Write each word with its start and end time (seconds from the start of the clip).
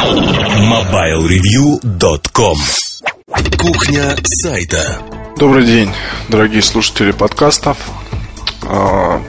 MobileReview.com 0.00 2.56
Кухня 3.58 4.16
сайта 4.24 4.96
Добрый 5.36 5.66
день, 5.66 5.92
дорогие 6.28 6.62
слушатели 6.62 7.12
подкастов. 7.12 7.76
А, 8.62 9.20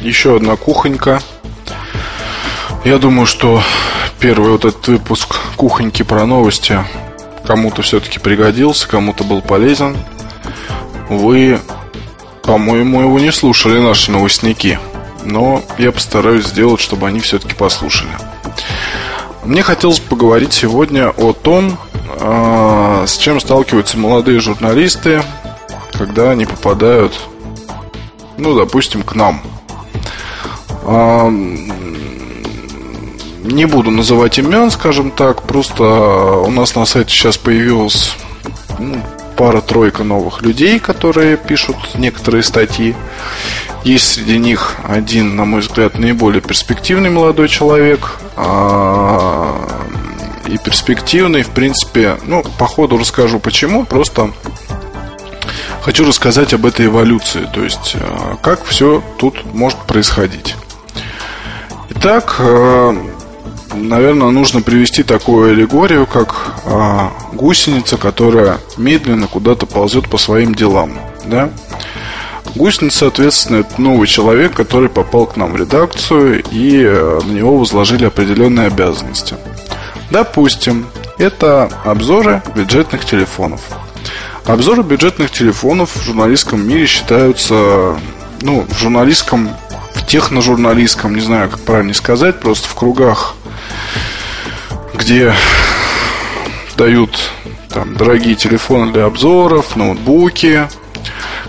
еще 0.00 0.36
одна 0.36 0.54
кухонька. 0.54 1.20
Я 2.84 2.98
думаю, 2.98 3.26
что 3.26 3.60
первый 4.20 4.52
вот 4.52 4.64
этот 4.64 4.86
выпуск 4.86 5.40
кухоньки 5.56 6.04
про 6.04 6.26
новости 6.26 6.78
кому-то 7.44 7.82
все-таки 7.82 8.20
пригодился, 8.20 8.86
кому-то 8.86 9.24
был 9.24 9.42
полезен. 9.42 9.96
Вы, 11.08 11.58
по-моему, 12.44 13.00
его 13.00 13.18
не 13.18 13.32
слушали, 13.32 13.80
наши 13.80 14.12
новостники. 14.12 14.78
Но 15.24 15.64
я 15.78 15.90
постараюсь 15.90 16.46
сделать, 16.46 16.80
чтобы 16.80 17.08
они 17.08 17.18
все-таки 17.18 17.56
послушали. 17.56 18.12
Мне 19.44 19.62
хотелось 19.62 19.98
поговорить 19.98 20.52
сегодня 20.52 21.10
о 21.10 21.32
том, 21.32 21.76
а, 22.20 23.04
с 23.06 23.16
чем 23.18 23.40
сталкиваются 23.40 23.98
молодые 23.98 24.38
журналисты, 24.38 25.22
когда 25.92 26.30
они 26.30 26.46
попадают, 26.46 27.12
ну, 28.38 28.54
допустим, 28.54 29.02
к 29.02 29.16
нам. 29.16 29.42
А, 30.84 31.28
не 33.42 33.64
буду 33.64 33.90
называть 33.90 34.38
имен, 34.38 34.70
скажем 34.70 35.10
так, 35.10 35.42
просто 35.42 35.82
у 35.82 36.50
нас 36.52 36.76
на 36.76 36.84
сайте 36.84 37.10
сейчас 37.10 37.36
появилась 37.36 38.14
ну, 38.78 39.02
пара-тройка 39.36 40.04
новых 40.04 40.42
людей, 40.42 40.78
которые 40.78 41.36
пишут 41.36 41.76
некоторые 41.96 42.44
статьи. 42.44 42.94
Есть 43.84 44.12
среди 44.12 44.38
них 44.38 44.76
один, 44.88 45.34
на 45.34 45.44
мой 45.44 45.60
взгляд, 45.60 45.98
наиболее 45.98 46.40
перспективный 46.40 47.10
молодой 47.10 47.48
человек. 47.48 48.12
А, 48.36 49.68
и 50.46 50.56
перспективный, 50.56 51.42
в 51.42 51.50
принципе, 51.50 52.18
ну, 52.24 52.44
по 52.58 52.66
ходу 52.66 52.96
расскажу 52.96 53.40
почему, 53.40 53.84
просто 53.84 54.30
хочу 55.82 56.06
рассказать 56.06 56.54
об 56.54 56.64
этой 56.64 56.86
эволюции, 56.86 57.48
то 57.52 57.64
есть 57.64 57.96
а, 57.96 58.36
как 58.40 58.64
все 58.64 59.02
тут 59.18 59.44
может 59.52 59.78
происходить. 59.80 60.54
Итак, 61.90 62.36
а, 62.38 62.96
наверное, 63.74 64.30
нужно 64.30 64.62
привести 64.62 65.02
такую 65.02 65.52
аллегорию, 65.52 66.06
как 66.06 66.54
гусеница, 67.32 67.96
которая 67.96 68.58
медленно 68.76 69.26
куда-то 69.26 69.66
ползет 69.66 70.08
по 70.08 70.18
своим 70.18 70.54
делам. 70.54 70.92
Да? 71.24 71.50
Гусеница, 72.54 72.98
соответственно, 72.98 73.58
это 73.58 73.80
новый 73.80 74.06
человек, 74.06 74.54
который 74.54 74.88
попал 74.88 75.26
к 75.26 75.36
нам 75.36 75.52
в 75.52 75.56
редакцию, 75.56 76.42
и 76.50 76.82
э, 76.84 77.20
на 77.24 77.30
него 77.32 77.56
возложили 77.56 78.04
определенные 78.04 78.66
обязанности. 78.66 79.36
Допустим, 80.10 80.86
это 81.16 81.70
обзоры 81.84 82.42
бюджетных 82.54 83.06
телефонов. 83.06 83.60
Обзоры 84.44 84.82
бюджетных 84.82 85.30
телефонов 85.30 85.96
в 85.96 86.04
журналистском 86.04 86.66
мире 86.66 86.86
считаются, 86.86 87.96
ну, 88.42 88.66
в 88.68 88.78
журналистском, 88.78 89.48
в 89.94 90.04
техножурналистском, 90.06 91.14
не 91.14 91.20
знаю, 91.20 91.48
как 91.48 91.60
правильно 91.60 91.94
сказать, 91.94 92.40
просто 92.40 92.68
в 92.68 92.74
кругах, 92.74 93.34
где 94.94 95.32
дают 96.76 97.30
там 97.70 97.96
дорогие 97.96 98.34
телефоны 98.34 98.92
для 98.92 99.06
обзоров, 99.06 99.76
ноутбуки, 99.76 100.68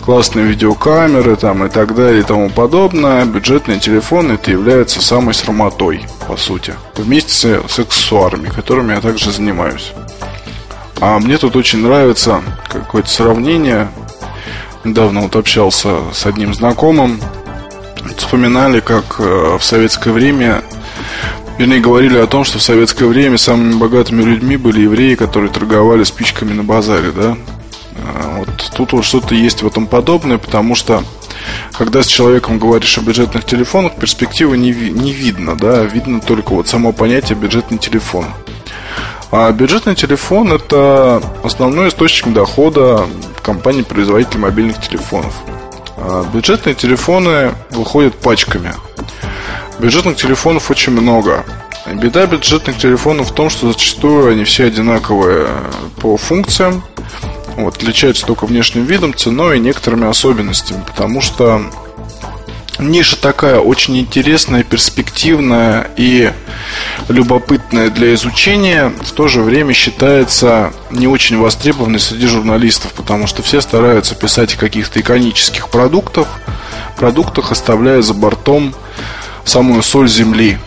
классные 0.03 0.45
видеокамеры 0.45 1.35
там, 1.37 1.65
и 1.65 1.69
так 1.69 1.95
далее 1.95 2.21
и 2.21 2.23
тому 2.23 2.49
подобное, 2.49 3.25
бюджетные 3.25 3.79
телефоны 3.79 4.33
это 4.33 4.51
является 4.51 5.01
самой 5.01 5.33
срамотой, 5.33 6.05
по 6.27 6.35
сути. 6.35 6.73
Вместе 6.95 7.61
с, 7.67 7.79
аксессуарами, 7.79 8.49
которыми 8.49 8.93
я 8.93 9.01
также 9.01 9.31
занимаюсь. 9.31 9.93
А 10.99 11.19
мне 11.19 11.37
тут 11.37 11.55
очень 11.55 11.79
нравится 11.79 12.41
какое-то 12.69 13.09
сравнение. 13.09 13.89
Недавно 14.83 15.21
вот 15.21 15.35
общался 15.35 15.99
с 16.13 16.25
одним 16.25 16.53
знакомым. 16.53 17.19
Вспоминали, 18.17 18.81
как 18.81 19.15
э, 19.19 19.57
в 19.57 19.63
советское 19.63 20.11
время 20.11 20.63
Вернее, 21.57 21.79
говорили 21.79 22.17
о 22.17 22.25
том, 22.25 22.43
что 22.43 22.57
в 22.57 22.63
советское 22.63 23.05
время 23.05 23.37
самыми 23.37 23.75
богатыми 23.75 24.23
людьми 24.23 24.57
были 24.57 24.81
евреи, 24.81 25.13
которые 25.13 25.51
торговали 25.51 26.03
спичками 26.03 26.51
на 26.51 26.63
базаре, 26.63 27.11
да? 27.11 27.37
А, 28.73 28.75
тут 28.75 28.93
вот 28.93 29.05
что-то 29.05 29.35
есть 29.35 29.61
в 29.61 29.67
этом 29.67 29.87
подобное, 29.87 30.37
потому 30.37 30.75
что 30.75 31.03
когда 31.77 32.01
с 32.01 32.07
человеком 32.07 32.59
говоришь 32.59 32.97
о 32.97 33.01
бюджетных 33.01 33.45
телефонах, 33.45 33.95
перспективы 33.95 34.57
не, 34.57 34.71
не 34.71 35.13
видно, 35.13 35.55
да, 35.55 35.83
видно 35.83 36.19
только 36.19 36.53
вот 36.53 36.67
само 36.67 36.91
понятие 36.91 37.37
бюджетный 37.37 37.77
телефон. 37.77 38.25
А 39.31 39.51
бюджетный 39.51 39.95
телефон– 39.95 40.53
это 40.53 41.21
основной 41.43 41.89
источник 41.89 42.33
дохода 42.33 43.05
компании-производителя 43.41 44.39
мобильных 44.39 44.81
телефонов. 44.81 45.33
А 45.97 46.25
бюджетные 46.33 46.75
телефоны 46.75 47.51
выходят 47.71 48.15
пачками. 48.15 48.73
Бюджетных 49.79 50.17
телефонов 50.17 50.69
очень 50.71 50.93
много. 50.93 51.45
Беда 51.91 52.25
бюджетных 52.25 52.77
телефонов 52.77 53.31
в 53.31 53.33
том, 53.33 53.49
что 53.49 53.67
зачастую 53.67 54.31
они 54.31 54.45
все 54.45 54.65
одинаковые 54.65 55.47
по 55.99 56.15
функциям, 56.15 56.81
вот, 57.55 57.77
отличаются 57.77 58.25
только 58.25 58.45
внешним 58.45 58.85
видом, 58.85 59.13
ценой 59.13 59.57
и 59.57 59.61
некоторыми 59.61 60.07
особенностями, 60.07 60.83
потому 60.85 61.21
что 61.21 61.63
ниша 62.79 63.15
такая 63.19 63.59
очень 63.59 63.97
интересная, 63.97 64.63
перспективная 64.63 65.89
и 65.97 66.31
любопытная 67.09 67.89
для 67.89 68.13
изучения, 68.13 68.91
в 69.01 69.11
то 69.11 69.27
же 69.27 69.41
время 69.41 69.73
считается 69.73 70.73
не 70.91 71.07
очень 71.07 71.37
востребованной 71.37 71.99
среди 71.99 72.27
журналистов, 72.27 72.93
потому 72.93 73.27
что 73.27 73.43
все 73.43 73.61
стараются 73.61 74.15
писать 74.15 74.55
о 74.55 74.57
каких-то 74.57 74.99
иконических 74.99 75.69
продуктах, 75.69 76.27
продуктах, 76.97 77.51
оставляя 77.51 78.01
за 78.01 78.13
бортом 78.13 78.73
самую 79.45 79.83
соль 79.83 80.07
земли, 80.07 80.57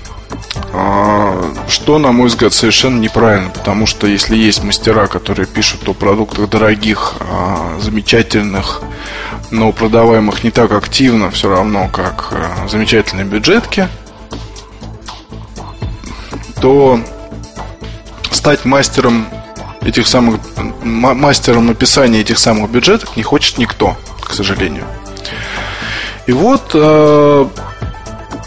что, 1.68 1.98
на 1.98 2.12
мой 2.12 2.28
взгляд, 2.28 2.52
совершенно 2.52 2.98
неправильно, 2.98 3.50
потому 3.50 3.86
что 3.86 4.06
если 4.06 4.36
есть 4.36 4.62
мастера, 4.62 5.06
которые 5.06 5.46
пишут 5.46 5.88
о 5.88 5.94
продуктах 5.94 6.48
дорогих, 6.48 7.14
а, 7.20 7.78
замечательных, 7.80 8.82
но 9.50 9.72
продаваемых 9.72 10.44
не 10.44 10.50
так 10.50 10.72
активно, 10.72 11.30
все 11.30 11.48
равно, 11.48 11.88
как 11.88 12.28
а, 12.32 12.68
замечательные 12.68 13.26
бюджетки, 13.26 13.88
то 16.60 17.00
стать 18.30 18.64
мастером 18.64 19.26
этих 19.82 20.06
самых 20.06 20.40
мастером 20.82 21.66
написания 21.66 22.20
этих 22.20 22.38
самых 22.38 22.70
бюджетов 22.70 23.16
не 23.16 23.22
хочет 23.22 23.58
никто, 23.58 23.96
к 24.20 24.32
сожалению. 24.32 24.84
И 26.26 26.32
вот 26.32 26.74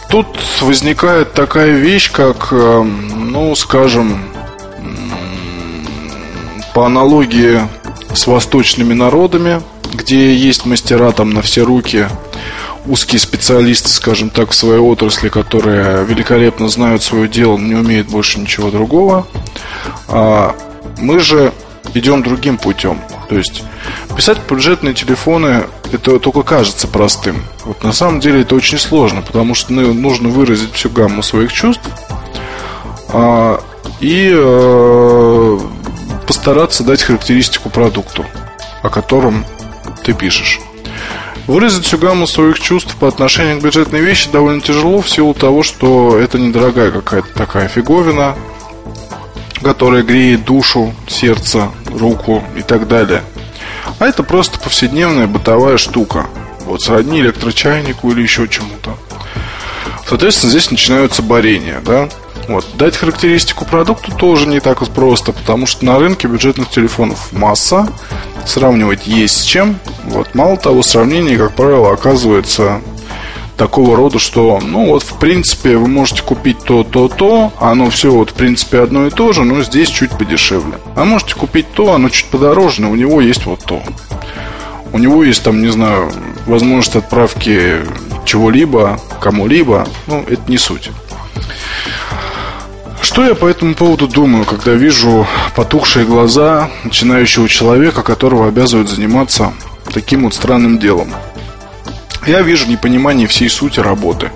Тут 0.10 0.28
возникает 0.62 1.34
такая 1.34 1.72
вещь, 1.72 2.12
как, 2.12 2.48
э, 2.52 2.82
ну, 2.84 3.54
скажем, 3.56 4.20
по 6.74 6.88
аналогии 6.88 7.62
с 8.14 8.26
восточными 8.26 8.94
народами, 8.94 9.62
где 9.94 10.34
есть 10.34 10.66
мастера 10.66 11.12
там 11.12 11.30
на 11.30 11.44
все 11.44 11.64
руки, 11.64 12.08
узкие 12.88 13.20
специалисты, 13.20 13.90
скажем 13.90 14.32
так, 14.32 14.50
в 14.50 14.56
своей 14.56 14.80
отрасли, 14.80 15.30
которые 15.30 16.04
великолепно 16.06 16.70
знают 16.70 17.04
свое 17.04 17.28
дело, 17.28 17.58
не 17.58 17.76
умеют 17.76 18.08
больше 18.08 18.40
ничего 18.40 18.72
другого. 18.72 19.28
А 20.08 20.56
мы 20.98 21.20
же 21.20 21.54
идем 21.94 22.24
другим 22.24 22.58
путем. 22.58 23.00
То 23.30 23.38
есть 23.38 23.64
писать 24.18 24.40
бюджетные 24.50 24.96
телефоны 24.96 25.68
это 25.92 26.20
только 26.20 26.42
кажется 26.42 26.88
простым. 26.88 27.44
Вот 27.64 27.84
на 27.84 27.94
самом 27.94 28.20
деле 28.20 28.42
это 28.42 28.56
очень 28.56 28.80
сложно, 28.80 29.22
потому 29.22 29.54
что 29.54 29.72
ну, 29.72 29.94
нужно 29.94 30.30
выразить 30.30 30.74
всю 30.74 30.90
гамму 30.90 31.22
своих 31.22 31.54
чувств 31.54 31.88
а, 33.10 33.62
и 34.00 34.32
а, 34.34 35.60
постараться 36.26 36.84
дать 36.84 37.04
характеристику 37.04 37.70
продукту, 37.70 38.26
о 38.82 38.90
котором 38.90 39.46
ты 40.04 40.14
пишешь. 40.14 40.60
Выразить 41.46 41.86
всю 41.86 42.00
гамму 42.00 42.26
своих 42.26 42.60
чувств 42.60 42.96
по 42.96 43.08
отношению 43.08 43.60
к 43.60 43.64
бюджетной 43.64 44.02
вещи 44.02 44.30
довольно 44.32 44.62
тяжело 44.62 45.02
в 45.02 45.10
силу 45.10 45.36
того, 45.36 45.62
что 45.62 46.18
это 46.18 46.40
недорогая 46.40 46.92
какая-то 46.92 47.32
такая 47.36 47.68
фиговина, 47.68 48.36
которая 49.62 50.04
греет 50.04 50.46
душу, 50.46 50.94
сердце, 51.08 51.70
руку 51.98 52.44
и 52.56 52.62
так 52.62 52.88
далее. 52.88 53.22
А 54.00 54.06
это 54.06 54.24
просто 54.24 54.60
повседневная 54.60 55.28
бытовая 55.28 55.78
штука. 55.78 56.28
Вот 56.66 56.82
сродни 56.82 57.22
электрочайнику 57.22 58.12
или 58.12 58.22
еще 58.22 58.48
чему-то. 58.48 58.98
Соответственно, 60.08 60.52
здесь 60.52 60.72
начинаются 60.72 61.22
борения, 61.22 61.82
да. 61.86 62.10
Вот. 62.48 62.66
Дать 62.76 62.98
характеристику 62.98 63.66
продукту 63.66 64.12
тоже 64.12 64.48
не 64.48 64.60
так 64.60 64.80
просто, 64.90 65.32
потому 65.32 65.68
что 65.68 65.86
на 65.86 66.00
рынке 66.00 66.28
бюджетных 66.28 66.70
телефонов 66.70 67.32
масса, 67.32 67.88
сравнивать 68.46 69.06
есть 69.06 69.42
с 69.42 69.44
чем. 69.44 69.78
Вот. 70.06 70.34
Мало 70.34 70.58
того, 70.58 70.82
сравнение, 70.82 71.38
как 71.38 71.54
правило, 71.54 71.94
оказывается 71.94 72.82
такого 73.60 73.98
рода, 73.98 74.20
что, 74.20 74.60
ну, 74.64 74.88
вот, 74.88 75.04
в 75.04 75.20
принципе, 75.20 75.76
вы 75.76 75.88
можете 75.90 76.24
купить 76.24 76.60
то, 76.64 76.86
то, 76.86 77.10
то, 77.10 77.52
оно 77.60 77.90
все, 77.90 78.10
вот, 78.10 78.32
в 78.32 78.34
принципе, 78.34 78.80
одно 78.80 79.06
и 79.06 79.10
то 79.10 79.34
же, 79.34 79.44
но 79.44 79.62
здесь 79.64 79.90
чуть 79.90 80.12
подешевле. 80.12 80.76
А 80.96 81.04
можете 81.04 81.36
купить 81.36 81.68
то, 81.74 81.94
оно 81.94 82.08
чуть 82.10 82.28
подороже, 82.28 82.82
но 82.82 82.90
у 82.90 82.96
него 82.96 83.20
есть 83.20 83.46
вот 83.46 83.60
то. 83.66 83.84
У 84.94 84.98
него 84.98 85.26
есть, 85.26 85.44
там, 85.44 85.62
не 85.62 85.68
знаю, 85.68 86.10
возможность 86.48 86.96
отправки 86.96 87.82
чего-либо, 88.26 88.98
кому-либо, 89.20 89.86
ну, 90.08 90.24
это 90.28 90.42
не 90.48 90.58
суть. 90.58 90.90
Что 93.02 93.26
я 93.26 93.36
по 93.36 93.46
этому 93.46 93.76
поводу 93.76 94.08
думаю, 94.08 94.46
когда 94.46 94.72
вижу 94.72 95.28
потухшие 95.56 96.06
глаза 96.06 96.70
начинающего 96.86 97.50
человека, 97.50 98.04
которого 98.04 98.48
обязывают 98.48 98.90
заниматься 98.90 99.52
таким 99.94 100.24
вот 100.24 100.34
странным 100.34 100.80
делом? 100.80 101.10
Я 102.26 102.42
вижу 102.42 102.68
непонимание 102.68 103.28
всей 103.28 103.50
сути 103.50 103.80
работы. 103.80 104.32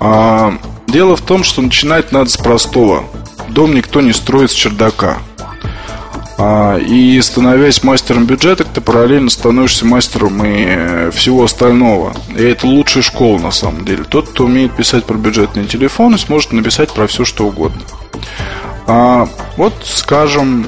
А, 0.00 0.54
дело 0.86 1.16
в 1.16 1.22
том, 1.22 1.44
что 1.44 1.62
начинать 1.62 2.12
надо 2.12 2.30
с 2.30 2.36
простого. 2.36 3.04
Дом 3.48 3.74
никто 3.74 4.00
не 4.00 4.12
строит 4.12 4.50
с 4.50 4.54
чердака. 4.54 5.18
А, 6.38 6.76
и 6.76 7.20
становясь 7.22 7.82
мастером 7.82 8.26
бюджета, 8.26 8.64
ты 8.64 8.80
параллельно 8.80 9.30
становишься 9.30 9.86
мастером 9.86 10.44
и 10.44 10.64
э, 10.68 11.10
всего 11.14 11.44
остального. 11.44 12.14
И 12.36 12.42
это 12.42 12.66
лучшая 12.66 13.02
школа 13.02 13.38
на 13.38 13.50
самом 13.50 13.84
деле. 13.84 14.04
Тот, 14.04 14.28
кто 14.28 14.44
умеет 14.44 14.76
писать 14.76 15.04
про 15.04 15.16
бюджетные 15.16 15.66
телефоны, 15.66 16.18
сможет 16.18 16.52
написать 16.52 16.92
про 16.92 17.06
все, 17.06 17.24
что 17.24 17.46
угодно. 17.46 17.80
А, 18.86 19.28
вот, 19.56 19.74
скажем, 19.84 20.66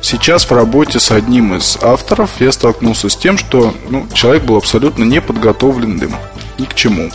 сейчас 0.00 0.44
в 0.44 0.52
работе 0.52 1.00
с 1.00 1.10
одним 1.10 1.54
из 1.54 1.78
авторов 1.82 2.30
я 2.40 2.52
столкнулся 2.52 3.08
с 3.08 3.16
тем, 3.16 3.38
что 3.38 3.74
ну, 3.88 4.06
человек 4.14 4.44
был 4.44 4.56
абсолютно 4.56 5.04
не 5.04 5.20
подготовленным 5.20 6.14
ни 6.58 6.64
к 6.64 6.74
чему. 6.74 7.10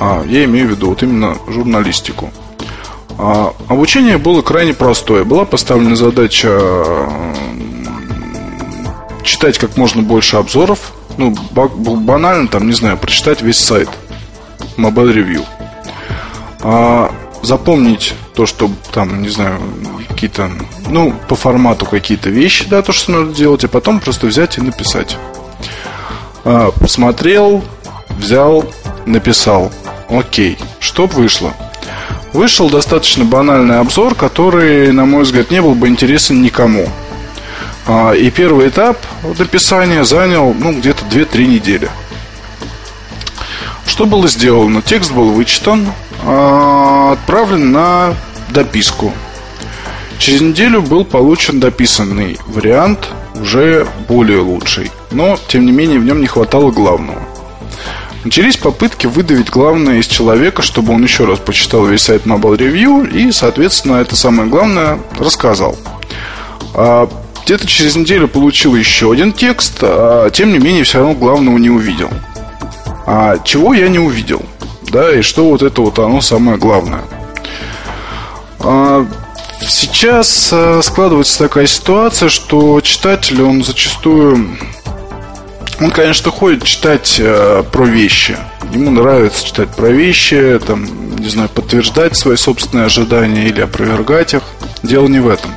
А, 0.00 0.24
я 0.26 0.44
имею 0.44 0.68
в 0.68 0.70
виду 0.70 0.88
вот 0.88 1.02
именно 1.02 1.36
журналистику. 1.46 2.30
А, 3.18 3.54
обучение 3.68 4.18
было 4.18 4.42
крайне 4.42 4.74
простое. 4.74 5.24
Была 5.24 5.44
поставлена 5.44 5.96
задача 5.96 6.58
читать 9.22 9.58
как 9.58 9.76
можно 9.76 10.02
больше 10.02 10.36
обзоров. 10.36 10.92
Ну, 11.18 11.34
банально, 11.52 12.48
там, 12.48 12.66
не 12.66 12.72
знаю, 12.72 12.96
прочитать 12.96 13.42
весь 13.42 13.58
сайт 13.58 13.88
Mobile 14.76 15.14
Review. 15.14 15.44
А, 16.62 17.12
запомнить 17.42 18.14
то, 18.34 18.46
что 18.46 18.70
там, 18.92 19.22
не 19.22 19.28
знаю, 19.28 19.60
какие-то, 20.08 20.50
ну, 20.88 21.14
по 21.28 21.34
формату 21.34 21.86
какие-то 21.86 22.30
вещи, 22.30 22.66
да, 22.68 22.82
то, 22.82 22.92
что 22.92 23.12
надо 23.12 23.34
делать, 23.34 23.64
а 23.64 23.68
потом 23.68 24.00
просто 24.00 24.26
взять 24.26 24.58
и 24.58 24.60
написать. 24.60 25.16
А, 26.44 26.70
посмотрел, 26.72 27.62
взял, 28.10 28.64
написал. 29.06 29.70
Окей, 30.08 30.58
что 30.80 31.06
вышло? 31.06 31.52
вышел 32.32 32.70
достаточно 32.70 33.24
банальный 33.24 33.78
обзор, 33.78 34.14
который, 34.14 34.92
на 34.92 35.04
мой 35.04 35.24
взгляд, 35.24 35.50
не 35.50 35.60
был 35.60 35.74
бы 35.74 35.88
интересен 35.88 36.42
никому. 36.42 36.88
А, 37.86 38.12
и 38.12 38.30
первый 38.30 38.68
этап 38.68 38.98
написания 39.38 40.04
занял 40.04 40.54
ну, 40.54 40.72
где-то 40.72 41.04
2-3 41.04 41.46
недели. 41.46 41.90
Что 43.86 44.06
было 44.06 44.28
сделано? 44.28 44.82
Текст 44.82 45.12
был 45.12 45.32
вычитан, 45.32 45.92
отправлен 46.24 47.72
на 47.72 48.14
дописку. 48.50 49.12
Через 50.18 50.40
неделю 50.40 50.82
был 50.82 51.04
получен 51.04 51.58
дописанный 51.58 52.38
вариант, 52.46 53.08
уже 53.40 53.86
более 54.08 54.40
лучший. 54.40 54.90
Но, 55.10 55.36
тем 55.48 55.66
не 55.66 55.72
менее, 55.72 55.98
в 55.98 56.04
нем 56.04 56.20
не 56.20 56.26
хватало 56.26 56.70
главного. 56.70 57.20
Начались 58.24 58.56
попытки 58.56 59.08
выдавить 59.08 59.50
главное 59.50 59.96
из 59.96 60.06
человека, 60.06 60.62
чтобы 60.62 60.94
он 60.94 61.02
еще 61.02 61.24
раз 61.24 61.40
почитал 61.40 61.84
весь 61.86 62.02
сайт 62.02 62.24
Mobile 62.24 62.56
Review 62.56 63.10
и, 63.10 63.32
соответственно, 63.32 63.96
это 63.96 64.14
самое 64.14 64.48
главное 64.48 65.00
рассказал. 65.18 65.76
А 66.74 67.08
где-то 67.44 67.66
через 67.66 67.96
неделю 67.96 68.28
получил 68.28 68.76
еще 68.76 69.10
один 69.10 69.32
текст, 69.32 69.78
а 69.82 70.30
тем 70.30 70.52
не 70.52 70.60
менее 70.60 70.84
все 70.84 70.98
равно 70.98 71.14
главного 71.14 71.58
не 71.58 71.70
увидел. 71.70 72.10
А 73.06 73.38
чего 73.44 73.74
я 73.74 73.88
не 73.88 73.98
увидел? 73.98 74.42
Да, 74.92 75.10
и 75.10 75.22
что 75.22 75.46
вот 75.46 75.62
это 75.62 75.80
вот 75.80 75.98
оно 75.98 76.20
самое 76.20 76.58
главное. 76.58 77.00
А, 78.60 79.06
сейчас 79.66 80.50
а, 80.52 80.82
складывается 80.82 81.38
такая 81.38 81.66
ситуация, 81.66 82.28
что 82.28 82.78
читатель, 82.82 83.42
он 83.42 83.64
зачастую 83.64 84.58
он, 85.80 85.90
конечно, 85.90 86.30
ходит 86.30 86.62
читать 86.64 87.16
э, 87.18 87.64
про 87.72 87.84
вещи. 87.86 88.36
Ему 88.72 88.90
нравится 88.90 89.44
читать 89.44 89.74
про 89.74 89.88
вещи, 89.88 90.60
там, 90.64 91.16
не 91.16 91.28
знаю, 91.28 91.48
подтверждать 91.48 92.16
свои 92.16 92.36
собственные 92.36 92.86
ожидания 92.86 93.48
или 93.48 93.62
опровергать 93.62 94.34
их. 94.34 94.42
Дело 94.84 95.08
не 95.08 95.18
в 95.18 95.28
этом. 95.28 95.50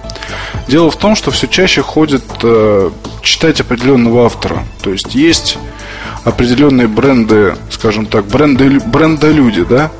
Дело 0.67 0.89
в 0.89 0.95
том, 0.95 1.15
что 1.15 1.29
все 1.29 1.47
чаще 1.47 1.83
ходит 1.83 2.23
э, 2.41 2.89
читать 3.21 3.59
определенного 3.59 4.25
автора. 4.25 4.63
То 4.81 4.91
есть 4.91 5.13
есть 5.13 5.59
определенные 6.25 6.87
бренды, 6.87 7.55
скажем 7.69 8.07
так, 8.07 8.25
бренды, 8.25 8.79
брендолюди, 8.79 9.63
да, 9.63 9.91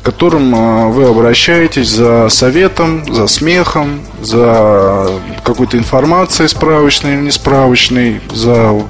к 0.00 0.04
которым 0.04 0.54
э, 0.54 0.88
вы 0.88 1.04
обращаетесь 1.04 1.88
за 1.88 2.28
советом, 2.30 3.04
за 3.12 3.26
смехом, 3.26 4.00
за 4.22 5.10
какой-то 5.44 5.76
информацией 5.76 6.48
справочной 6.48 7.14
или 7.14 7.26
несправочной, 7.26 8.22
за 8.32 8.80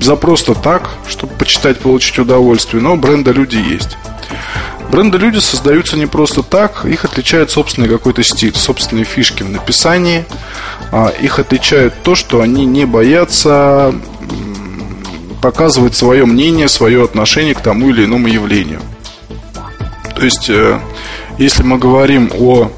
за 0.00 0.16
просто 0.16 0.54
так, 0.54 0.88
чтобы 1.06 1.34
почитать, 1.34 1.78
получить 1.78 2.18
удовольствие, 2.18 2.82
но 2.82 2.96
бренда 2.96 3.32
люди 3.32 3.56
есть. 3.56 3.98
Бренда 4.90 5.18
люди 5.18 5.38
создаются 5.38 5.96
не 5.96 6.06
просто 6.06 6.42
так, 6.42 6.84
их 6.84 7.04
отличает 7.04 7.50
собственный 7.50 7.88
какой-то 7.88 8.22
стиль, 8.22 8.54
собственные 8.54 9.04
фишки 9.04 9.42
в 9.42 9.50
написании. 9.50 10.24
А, 10.90 11.08
их 11.08 11.38
отличает 11.38 12.02
то, 12.02 12.14
что 12.14 12.40
они 12.40 12.64
не 12.64 12.86
боятся 12.86 13.94
показывать 15.40 15.94
свое 15.94 16.26
мнение, 16.26 16.68
свое 16.68 17.04
отношение 17.04 17.54
к 17.54 17.60
тому 17.60 17.90
или 17.90 18.04
иному 18.04 18.28
явлению. 18.28 18.80
То 20.14 20.24
есть, 20.24 20.50
э, 20.50 20.80
если 21.38 21.62
мы 21.62 21.78
говорим 21.78 22.30
о 22.38 22.70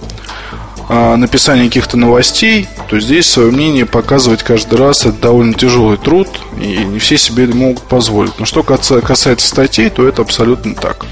а, 0.89 1.17
написании 1.17 1.69
каких-то 1.69 1.97
новостей, 1.97 2.69
то 2.89 3.01
здесь 3.01 3.29
свое 3.29 3.51
мнение 3.51 3.87
показывать 3.87 4.43
каждый 4.43 4.79
раз 4.79 5.07
это 5.07 5.19
довольно 5.23 5.55
тяжелый 5.55 5.97
труд, 5.97 6.29
и 6.61 6.85
не 6.85 6.99
все 6.99 7.17
себе 7.17 7.47
могут 7.47 7.83
позволить. 7.85 8.39
Но 8.39 8.45
что 8.45 8.63
касается 8.63 9.49
статей, 9.49 9.89
то 9.89 10.07
это 10.07 10.23
абсолютно 10.23 10.75
так. 10.75 11.07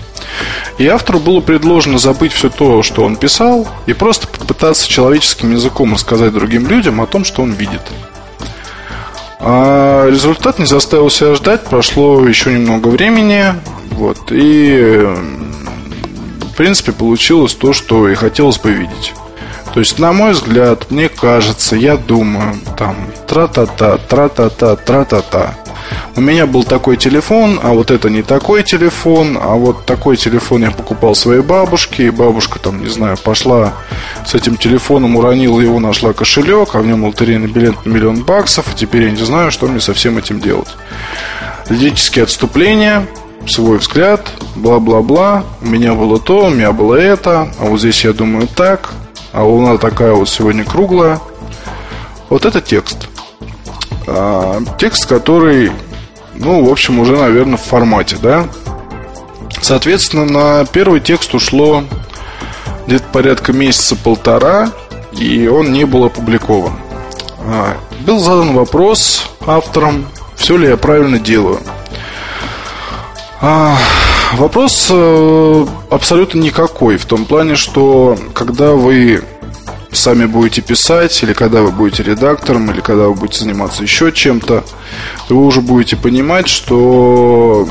И 0.79 0.87
автору 0.87 1.19
было 1.19 1.41
предложено 1.41 1.99
забыть 1.99 2.33
все 2.33 2.51
то, 2.51 2.83
что 2.83 3.05
он 3.05 3.17
писал, 3.17 3.67
и 3.87 3.93
просто 3.93 4.27
попытаться 4.29 4.89
человеческим 4.89 5.53
языком 5.53 5.95
рассказать 5.95 6.33
другим 6.33 6.67
людям 6.69 7.01
о 7.01 7.07
том, 7.07 7.25
что 7.25 7.43
он 7.43 7.53
видит. 7.53 7.83
А 9.41 10.07
результат 10.07 10.59
не 10.59 10.67
заставил 10.67 11.09
себя 11.11 11.35
ждать, 11.35 11.65
прошло 11.65 12.27
еще 12.27 12.53
немного 12.53 12.89
времени, 12.89 13.55
вот, 13.93 14.19
и 14.31 15.07
в 16.43 16.57
принципе 16.57 16.93
получилось 16.93 17.55
то, 17.55 17.73
что 17.73 18.09
и 18.09 18.15
хотелось 18.15 18.59
бы 18.59 18.73
видеть. 18.73 19.15
То 19.73 19.81
есть, 19.81 19.99
на 19.99 20.13
мой 20.13 20.33
взгляд, 20.33 20.91
мне 20.91 21.09
кажется, 21.09 21.77
я 21.77 21.97
думаю, 21.97 22.55
там, 22.77 22.97
тра-та-та, 23.29 23.99
тра-та-та, 23.99 24.77
тра-та-та. 24.77 25.55
У 26.17 26.21
меня 26.21 26.47
был 26.47 26.65
такой 26.65 26.97
телефон, 26.97 27.61
а 27.63 27.71
вот 27.71 27.91
это 27.91 28.11
не 28.11 28.23
такой 28.23 28.63
телефон, 28.63 29.39
а 29.41 29.55
вот 29.55 29.87
такой 29.87 30.17
телефон 30.17 30.63
я 30.63 30.71
покупал 30.71 31.15
своей 31.15 31.43
бабушке, 31.43 32.07
и 32.07 32.11
бабушка 32.11 32.59
там, 32.59 32.83
не 32.83 32.89
знаю, 32.89 33.17
пошла 33.17 33.75
с 34.27 34.35
этим 34.35 34.57
телефоном, 34.57 35.17
уронила 35.17 35.61
его, 35.61 35.79
нашла 35.81 36.13
кошелек, 36.13 36.75
а 36.75 36.81
в 36.81 36.87
нем 36.87 37.05
лотерейный 37.05 37.49
билет 37.49 37.87
на 37.87 37.91
миллион 37.91 38.25
баксов, 38.25 38.73
и 38.73 38.77
теперь 38.77 39.05
я 39.05 39.11
не 39.11 39.25
знаю, 39.25 39.51
что 39.51 39.67
мне 39.67 39.81
со 39.81 39.95
всем 39.95 40.19
этим 40.19 40.41
делать. 40.41 40.69
Лирические 41.69 42.25
отступления, 42.25 43.07
свой 43.47 43.79
взгляд, 43.79 44.29
бла-бла-бла, 44.57 45.45
у 45.63 45.67
меня 45.67 45.95
было 45.95 46.19
то, 46.19 46.47
у 46.47 46.51
меня 46.51 46.73
было 46.73 46.95
это, 46.95 47.53
а 47.59 47.65
вот 47.65 47.81
здесь 47.81 48.05
я 48.05 48.13
думаю 48.13 48.49
так, 48.49 48.91
а 49.33 49.45
луна 49.45 49.79
такая 49.79 50.13
вот 50.13 50.29
сегодня 50.29 50.65
круглая. 50.65 51.21
Вот 52.29 52.45
это 52.45 52.61
текст. 52.61 53.09
А, 54.13 54.61
текст, 54.79 55.07
который, 55.07 55.71
ну, 56.35 56.65
в 56.65 56.71
общем, 56.71 56.99
уже, 56.99 57.17
наверное, 57.17 57.57
в 57.57 57.63
формате, 57.63 58.17
да. 58.21 58.49
Соответственно, 59.63 60.25
на 60.25 60.65
первый 60.65 61.01
текст 61.01 61.35
ушло 61.35 61.85
где-то 62.87 63.05
порядка 63.13 63.53
месяца-полтора, 63.53 64.73
и 65.13 65.47
он 65.47 65.73
не 65.73 65.85
был 65.85 66.05
опубликован. 66.05 66.73
А, 67.47 67.77
был 68.01 68.19
задан 68.19 68.53
вопрос 68.55 69.31
авторам, 69.47 70.07
все 70.35 70.57
ли 70.57 70.69
я 70.69 70.77
правильно 70.77 71.19
делаю. 71.19 71.61
А, 73.41 73.77
Вопрос 74.33 74.87
э, 74.91 75.67
абсолютно 75.91 76.39
никакой, 76.39 76.99
в 76.99 77.05
том 77.05 77.25
плане, 77.25 77.57
что 77.57 78.17
когда 78.33 78.73
вы 78.73 79.25
сами 80.01 80.25
будете 80.25 80.63
писать, 80.63 81.23
или 81.23 81.33
когда 81.33 81.63
вы 81.63 81.71
будете 81.71 82.03
редактором, 82.03 82.71
или 82.71 82.81
когда 82.81 83.05
вы 83.05 83.15
будете 83.15 83.41
заниматься 83.41 83.83
еще 83.83 84.11
чем-то, 84.11 84.65
то 85.29 85.37
вы 85.37 85.45
уже 85.45 85.61
будете 85.61 85.97
понимать, 85.97 86.49
что 86.49 87.69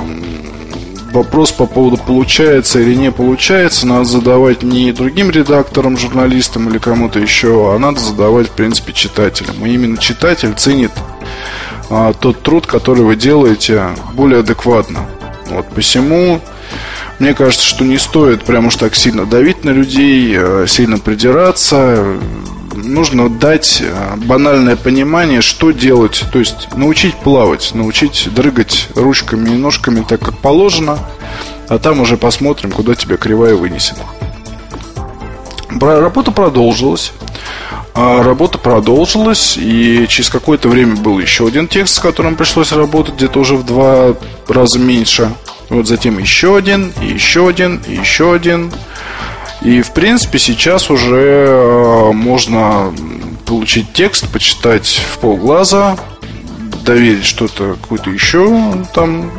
вопрос 1.11 1.51
по 1.51 1.65
поводу 1.65 1.97
получается 1.97 2.79
или 2.79 2.93
не 2.93 3.11
получается 3.11 3.87
надо 3.87 4.05
задавать 4.05 4.61
не 4.61 4.91
другим 4.91 5.31
редакторам, 5.31 5.97
журналистам 5.97 6.69
или 6.69 6.77
кому-то 6.77 7.19
еще, 7.19 7.73
а 7.73 7.79
надо 7.79 7.99
задавать, 7.99 8.47
в 8.47 8.51
принципе, 8.51 8.93
читателям. 8.93 9.65
И 9.65 9.73
именно 9.73 9.97
читатель 9.97 10.53
ценит 10.53 10.91
а, 11.89 12.13
тот 12.13 12.43
труд, 12.43 12.67
который 12.67 13.03
вы 13.03 13.15
делаете, 13.15 13.87
более 14.13 14.41
адекватно. 14.41 15.07
Вот 15.47 15.67
посему 15.69 16.41
мне 17.19 17.33
кажется, 17.33 17.65
что 17.65 17.83
не 17.83 17.97
стоит 17.97 18.45
прям 18.45 18.67
уж 18.67 18.77
так 18.77 18.95
сильно 18.95 19.25
давить 19.25 19.65
на 19.65 19.71
людей, 19.71 20.33
а, 20.37 20.65
сильно 20.67 20.97
придираться. 20.97 22.17
Нужно 22.73 23.29
дать 23.29 23.83
а, 23.83 24.15
банальное 24.15 24.77
понимание, 24.77 25.41
что 25.41 25.71
делать. 25.71 26.23
То 26.31 26.39
есть 26.39 26.73
научить 26.75 27.15
плавать, 27.15 27.71
научить 27.73 28.29
дрыгать 28.33 28.87
ручками 28.95 29.49
и 29.49 29.57
ножками 29.57 30.05
так, 30.07 30.21
как 30.21 30.37
положено. 30.37 30.97
А 31.67 31.77
там 31.77 31.99
уже 31.99 32.15
посмотрим, 32.15 32.71
куда 32.71 32.95
тебя 32.95 33.17
кривая 33.17 33.55
вынесет. 33.55 33.97
Работа 35.69 36.31
продолжилась. 36.31 37.11
А 37.93 38.23
работа 38.23 38.57
продолжилась, 38.57 39.57
и 39.57 40.05
через 40.07 40.29
какое-то 40.29 40.69
время 40.69 40.95
был 40.95 41.19
еще 41.19 41.47
один 41.47 41.67
текст, 41.67 41.95
с 41.95 41.99
которым 41.99 42.37
пришлось 42.37 42.71
работать 42.71 43.15
где-то 43.15 43.39
уже 43.39 43.55
в 43.55 43.65
два 43.65 44.15
раза 44.47 44.79
меньше. 44.79 45.31
Вот 45.69 45.87
затем 45.87 46.17
еще 46.17 46.57
один, 46.57 46.91
и 47.01 47.07
еще 47.07 47.47
один, 47.47 47.81
и 47.87 47.93
еще 47.95 48.33
один. 48.33 48.71
И, 49.61 49.81
в 49.81 49.91
принципе, 49.91 50.39
сейчас 50.39 50.89
уже 50.89 51.45
э, 51.47 52.11
можно 52.11 52.93
получить 53.45 53.93
текст, 53.93 54.27
почитать 54.29 54.87
в 54.87 55.19
полглаза, 55.19 55.97
доверить 56.83 57.25
что-то, 57.25 57.75
какую-то 57.81 58.09
еще 58.09 58.85
там 58.93 59.31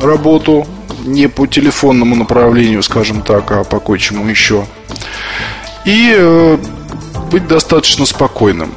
работу, 0.00 0.66
не 1.04 1.28
по 1.28 1.46
телефонному 1.46 2.16
направлению, 2.16 2.82
скажем 2.82 3.22
так, 3.22 3.50
а 3.52 3.64
по 3.64 3.78
кое-чему 3.78 4.26
еще. 4.26 4.66
И 5.84 6.12
э, 6.16 6.58
быть 7.30 7.46
достаточно 7.46 8.06
спокойным. 8.06 8.74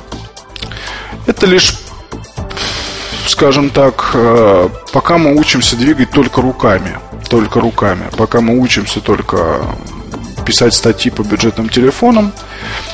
Это 1.25 1.45
лишь, 1.45 1.73
скажем 3.29 3.69
так, 3.69 4.11
э, 4.13 4.69
пока 4.91 5.17
мы 5.17 5.35
учимся 5.35 5.75
двигать 5.75 6.11
только 6.11 6.41
руками. 6.41 6.97
Только 7.29 7.59
руками. 7.59 8.05
Пока 8.17 8.41
мы 8.41 8.59
учимся 8.59 9.01
только 9.01 9.61
писать 10.45 10.73
статьи 10.73 11.11
по 11.11 11.21
бюджетным 11.21 11.69
телефонам, 11.69 12.31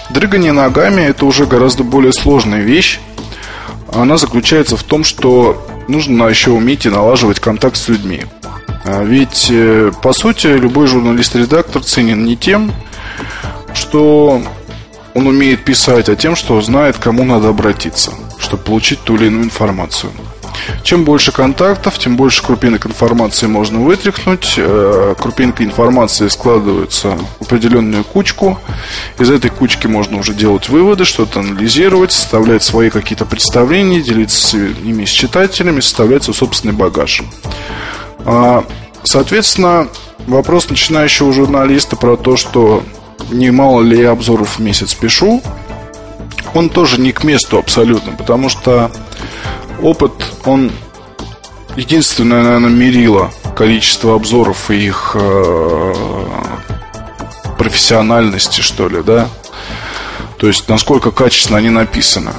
дрыгание 0.10 0.52
ногами 0.52 1.02
это 1.02 1.26
уже 1.26 1.46
гораздо 1.46 1.84
более 1.84 2.12
сложная 2.12 2.62
вещь. 2.62 3.00
Она 3.94 4.18
заключается 4.18 4.76
в 4.76 4.84
том, 4.84 5.04
что 5.04 5.66
нужно 5.88 6.24
еще 6.26 6.52
уметь 6.52 6.86
и 6.86 6.90
налаживать 6.90 7.40
контакт 7.40 7.78
с 7.78 7.88
людьми. 7.88 8.26
А 8.84 9.04
ведь, 9.04 9.48
э, 9.50 9.92
по 10.02 10.12
сути, 10.14 10.48
любой 10.48 10.88
журналист-редактор 10.88 11.82
ценен 11.82 12.26
не 12.26 12.36
тем, 12.36 12.74
что 13.74 14.42
он 15.16 15.28
умеет 15.28 15.64
писать, 15.64 16.10
а 16.10 16.16
тем, 16.16 16.36
что 16.36 16.62
знает, 16.62 16.98
кому 17.00 17.24
надо 17.24 17.48
обратиться, 17.48 18.12
чтобы 18.38 18.64
получить 18.64 19.00
ту 19.02 19.16
или 19.16 19.28
иную 19.28 19.46
информацию. 19.46 20.12
Чем 20.84 21.06
больше 21.06 21.32
контактов, 21.32 21.98
тем 21.98 22.18
больше 22.18 22.44
крупинок 22.44 22.86
информации 22.86 23.48
можно 23.48 23.80
вытряхнуть. 23.80 24.56
Э, 24.58 25.16
крупинка 25.18 25.64
информации 25.64 26.28
складывается 26.28 27.18
в 27.40 27.44
определенную 27.44 28.04
кучку. 28.04 28.60
Из 29.18 29.30
этой 29.30 29.50
кучки 29.50 29.88
можно 29.88 30.18
уже 30.18 30.34
делать 30.34 30.70
выводы, 30.70 31.06
что-то 31.06 31.40
анализировать, 31.40 32.12
составлять 32.12 32.64
свои 32.64 32.90
какие-то 32.90 33.26
представления, 33.26 34.02
делиться 34.02 34.58
ими 34.58 35.06
с 35.06 35.10
читателями, 35.10 35.80
составлять 35.80 36.24
свой 36.24 36.36
собственный 36.36 36.74
багаж. 36.74 37.22
А, 38.26 38.66
соответственно, 39.04 39.88
вопрос 40.28 40.70
начинающего 40.70 41.32
журналиста 41.32 41.96
про 41.96 42.18
то, 42.18 42.38
что 42.38 42.84
немало 43.30 43.82
ли 43.82 44.00
я 44.00 44.12
обзоров 44.12 44.58
в 44.58 44.60
месяц 44.60 44.94
пишу, 44.94 45.42
он 46.54 46.70
тоже 46.70 47.00
не 47.00 47.12
к 47.12 47.24
месту 47.24 47.58
абсолютно, 47.58 48.14
потому 48.14 48.50
что 48.50 48.92
опыт, 49.82 50.14
он 50.46 50.72
единственное, 51.76 52.44
наверное, 52.44 52.70
мерило 52.70 53.32
количество 53.56 54.16
обзоров 54.16 54.72
и 54.72 54.86
их 54.88 55.12
э, 55.16 55.94
профессиональности, 57.58 58.62
что 58.62 58.88
ли, 58.88 59.04
да. 59.04 59.28
То 60.38 60.48
есть, 60.48 60.68
насколько 60.70 61.12
качественно 61.12 61.58
они 61.58 61.70
написаны. 61.70 62.32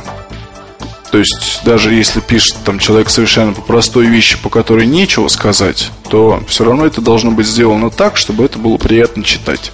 То 1.11 1.19
есть, 1.19 1.63
даже 1.65 1.95
если 1.95 2.21
пишет 2.21 2.57
там 2.65 2.79
человек 2.79 3.09
совершенно 3.09 3.53
по 3.53 3.63
простой 3.63 4.07
вещи, 4.07 4.39
по 4.43 4.51
которой 4.51 4.87
нечего 4.87 5.29
сказать, 5.29 5.91
то 6.11 6.43
все 6.49 6.65
равно 6.65 6.85
это 6.87 7.01
должно 7.01 7.31
быть 7.31 7.47
сделано 7.47 7.91
так, 7.91 8.17
чтобы 8.17 8.45
это 8.45 8.59
было 8.59 8.77
приятно 8.77 9.23
читать 9.23 9.73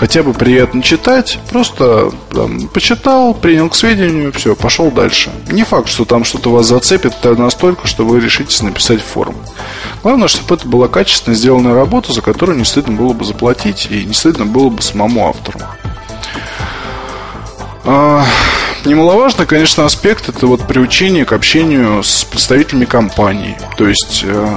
хотя 0.00 0.22
бы 0.22 0.32
приятно 0.32 0.82
читать, 0.82 1.38
просто 1.50 2.10
там, 2.32 2.68
почитал, 2.68 3.34
принял 3.34 3.68
к 3.68 3.74
сведению, 3.74 4.32
все, 4.32 4.56
пошел 4.56 4.90
дальше. 4.90 5.30
Не 5.50 5.62
факт, 5.62 5.90
что 5.90 6.06
там 6.06 6.24
что-то 6.24 6.50
вас 6.50 6.66
зацепит 6.66 7.22
настолько, 7.22 7.86
что 7.86 8.06
вы 8.06 8.18
решитесь 8.18 8.62
написать 8.62 9.02
форум. 9.02 9.36
Главное, 10.02 10.28
чтобы 10.28 10.54
это 10.54 10.66
была 10.66 10.88
качественно 10.88 11.36
сделанная 11.36 11.74
работа, 11.74 12.14
за 12.14 12.22
которую 12.22 12.56
не 12.56 12.64
стыдно 12.64 12.96
было 12.96 13.12
бы 13.12 13.26
заплатить 13.26 13.88
и 13.90 14.04
не 14.04 14.14
стыдно 14.14 14.46
было 14.46 14.70
бы 14.70 14.80
самому 14.80 15.28
автору. 15.28 15.60
А, 17.84 18.24
немаловажный, 18.86 19.44
конечно, 19.44 19.84
аспект 19.84 20.30
это 20.30 20.46
вот 20.46 20.66
приучение 20.66 21.26
к 21.26 21.32
общению 21.34 22.02
с 22.02 22.24
представителями 22.24 22.86
компании. 22.86 23.58
То 23.76 23.86
есть 23.86 24.24
э, 24.26 24.48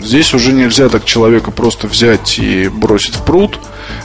здесь 0.00 0.32
уже 0.32 0.52
нельзя 0.52 0.88
так 0.88 1.04
человека 1.04 1.50
просто 1.50 1.88
взять 1.88 2.38
и 2.38 2.68
бросить 2.68 3.16
в 3.16 3.24
пруд. 3.24 3.58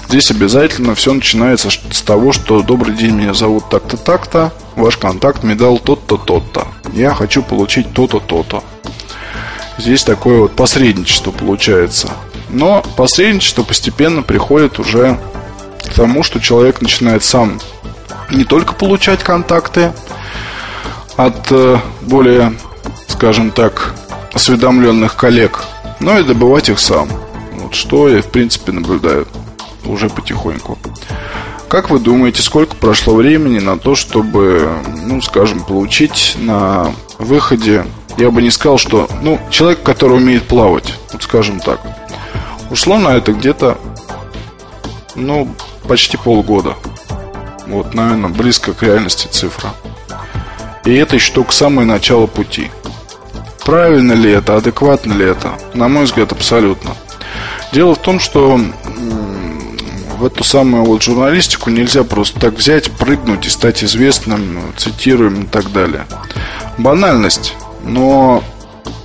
Здесь 0.10 0.32
обязательно 0.32 0.96
все 0.96 1.14
начинается 1.14 1.70
с 1.70 2.02
того, 2.02 2.34
что 2.34 2.64
добрый 2.64 2.96
день, 2.96 3.14
меня 3.14 3.36
зовут 3.36 3.70
так-то, 3.70 3.96
так-то, 3.96 4.52
ваш 4.76 4.98
контакт 4.98 5.44
мне 5.44 5.54
дал 5.54 5.78
тот-то, 5.78 6.18
тот-то. 6.18 6.68
Я 6.94 7.14
хочу 7.14 7.44
получить 7.44 7.94
то-то, 7.94 8.20
то-то. 8.20 8.64
Здесь 9.78 10.04
такое 10.04 10.40
вот 10.40 10.56
посредничество 10.56 11.30
получается. 11.30 12.10
Но 12.50 12.84
посредничество 12.98 13.62
постепенно 13.62 14.24
приходит 14.24 14.80
уже 14.80 15.20
к 15.88 15.94
тому, 15.94 16.24
что 16.24 16.40
человек 16.40 16.82
начинает 16.82 17.24
сам 17.24 17.62
не 18.32 18.46
только 18.46 18.74
получать 18.74 19.24
контакты 19.24 19.94
от 21.18 21.52
э, 21.52 21.78
более, 22.02 22.56
скажем 23.08 23.52
так, 23.52 23.94
осведомленных 24.34 25.16
коллег, 25.16 25.66
но 26.00 26.18
и 26.18 26.24
добывать 26.24 26.70
их 26.70 26.80
сам. 26.80 27.10
Вот 27.54 27.76
что 27.76 28.10
я, 28.10 28.24
в 28.24 28.32
принципе, 28.32 28.72
наблюдаю 28.72 29.28
уже 29.90 30.10
потихоньку. 30.10 30.78
Как 31.68 31.90
вы 31.90 32.00
думаете, 32.00 32.42
сколько 32.42 32.76
прошло 32.76 33.14
времени 33.14 33.60
на 33.60 33.78
то, 33.78 33.94
чтобы, 33.94 34.70
ну, 35.06 35.22
скажем, 35.22 35.64
получить 35.64 36.36
на 36.40 36.92
выходе, 37.20 37.86
я 38.18 38.32
бы 38.32 38.42
не 38.42 38.50
сказал, 38.50 38.78
что, 38.78 39.08
ну, 39.22 39.40
человек, 39.52 39.84
который 39.84 40.18
умеет 40.18 40.48
плавать, 40.48 40.96
вот 41.14 41.22
скажем 41.22 41.60
так, 41.60 41.80
ушло 42.72 42.98
на 42.98 43.10
это 43.10 43.34
где-то, 43.34 43.78
ну, 45.16 45.48
почти 45.88 46.18
полгода. 46.18 46.76
Вот, 47.68 47.94
наверное, 47.94 48.30
близко 48.30 48.74
к 48.74 48.82
реальности 48.82 49.28
цифра. 49.28 49.72
И 50.86 50.96
это 50.96 51.16
еще 51.16 51.34
только 51.34 51.54
самое 51.54 51.88
начало 51.88 52.26
пути. 52.26 52.72
Правильно 53.64 54.14
ли 54.14 54.32
это, 54.32 54.56
адекватно 54.56 55.14
ли 55.14 55.26
это? 55.26 55.52
На 55.76 55.88
мой 55.88 56.06
взгляд, 56.06 56.32
абсолютно. 56.32 56.96
Дело 57.72 57.94
в 57.94 58.00
том, 58.00 58.20
что 58.20 58.60
в 60.20 60.26
эту 60.26 60.44
самую 60.44 60.84
вот 60.84 61.02
журналистику 61.02 61.70
нельзя 61.70 62.04
просто 62.04 62.40
так 62.40 62.56
взять, 62.56 62.92
прыгнуть 62.92 63.48
и 63.48 63.50
стать 63.50 63.84
известным, 63.84 64.60
цитируем 64.76 65.44
и 65.44 65.48
так 65.48 65.72
далее. 65.72 66.06
Банальность, 66.78 67.54
но 67.84 68.44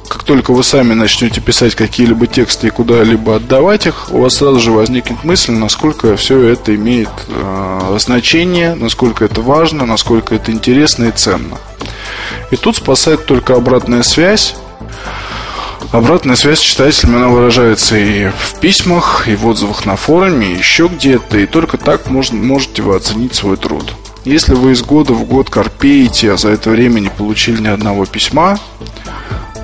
как 0.09 0.25
только 0.25 0.53
вы 0.53 0.65
сами 0.65 0.93
начнете 0.95 1.41
писать 1.41 1.75
какие-либо 1.75 2.27
тексты 2.27 2.67
и 2.67 2.71
куда-либо 2.71 3.37
отдавать 3.37 3.87
их, 3.87 4.13
у 4.13 4.23
вас 4.23 4.35
сразу 4.35 4.59
же 4.61 4.73
возникнет 4.73 5.23
мысль, 5.25 5.53
насколько 5.53 6.17
все 6.17 6.41
это 6.41 6.75
имеет 6.75 7.11
э, 7.29 7.97
значение, 7.99 8.75
насколько 8.75 9.25
это 9.25 9.41
важно, 9.41 9.87
насколько 9.87 10.35
это 10.35 10.51
интересно 10.51 11.05
и 11.05 11.11
ценно. 11.13 11.59
И 12.51 12.57
тут 12.57 12.77
спасает 12.77 13.27
только 13.27 13.55
обратная 13.55 14.03
связь. 14.03 14.57
Обратная 15.93 16.37
связь 16.37 16.59
с 16.59 16.63
читателями, 16.63 17.17
она 17.17 17.29
выражается 17.29 17.97
и 17.97 18.29
в 18.29 18.59
письмах, 18.61 19.29
и 19.29 19.37
в 19.37 19.47
отзывах 19.47 19.87
на 19.87 19.97
форуме, 19.97 20.53
и 20.53 20.57
еще 20.57 20.89
где-то. 20.89 21.39
И 21.39 21.47
только 21.47 21.79
так 21.79 22.11
можно, 22.11 22.37
можете 22.37 22.83
вы 22.83 22.97
оценить 22.97 23.35
свой 23.35 23.57
труд. 23.57 23.95
Если 24.25 24.55
вы 24.55 24.73
из 24.73 24.83
года 24.83 25.13
в 25.13 25.25
год 25.25 25.51
корпеете, 25.51 26.33
а 26.33 26.37
за 26.37 26.49
это 26.49 26.71
время 26.71 27.01
не 27.01 27.11
получили 27.11 27.61
ни 27.61 27.69
одного 27.69 28.07
письма, 28.07 28.59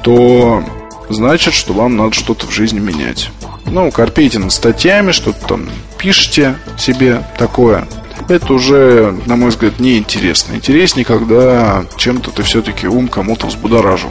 то 0.03 0.63
значит, 1.09 1.55
что 1.55 1.73
вам 1.73 1.97
надо 1.97 2.13
что-то 2.13 2.47
в 2.47 2.53
жизни 2.53 2.79
менять. 2.79 3.31
Ну, 3.67 3.91
корпейте 3.91 4.39
над 4.39 4.53
статьями, 4.53 5.13
что-то 5.13 5.47
там 5.47 5.69
пишите 5.99 6.57
себе 6.79 7.27
такое. 7.39 7.87
это 8.29 8.53
уже, 8.53 9.17
на 9.27 9.37
мой 9.37 9.51
взгляд, 9.51 9.81
неинтересно. 9.81 10.55
Интереснее, 10.55 11.05
когда 11.05 11.85
чем-то 11.97 12.31
ты 12.31 12.43
все-таки 12.43 12.87
ум 12.87 13.09
кому-то 13.09 13.47
взбудоражил. 13.47 14.11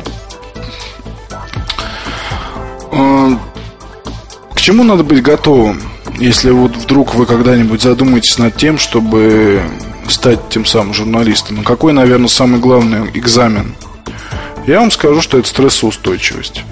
А, 2.99 3.39
к 4.53 4.59
чему 4.59 4.83
надо 4.83 5.03
быть 5.03 5.21
готовым, 5.21 5.81
если 6.17 6.51
вот 6.51 6.75
вдруг 6.75 7.15
вы 7.15 7.25
когда-нибудь 7.25 7.81
задумаетесь 7.81 8.37
над 8.37 8.57
тем, 8.57 8.77
чтобы 8.77 9.61
стать 10.09 10.49
тем 10.49 10.65
самым 10.65 10.93
журналистом? 10.93 11.63
Какой, 11.63 11.93
наверное, 11.93 12.27
самый 12.27 12.59
главный 12.59 13.09
экзамен? 13.13 13.75
Я 14.67 14.81
вам 14.81 14.91
скажу, 14.91 15.21
что 15.21 15.37
это 15.37 15.47
стрессоустойчивость. 15.47 16.63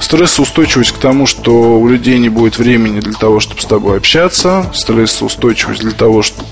Стрессоустойчивость 0.00 0.92
к 0.92 0.98
тому, 0.98 1.26
что 1.26 1.78
у 1.78 1.86
людей 1.86 2.18
не 2.18 2.28
будет 2.28 2.58
времени 2.58 3.00
для 3.00 3.12
того, 3.12 3.38
чтобы 3.38 3.60
с 3.60 3.66
тобой 3.66 3.98
общаться. 3.98 4.66
Стрессоустойчивость 4.74 5.82
для 5.82 5.92
того, 5.92 6.22
что 6.22 6.42